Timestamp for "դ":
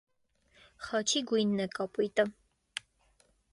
0.01-0.69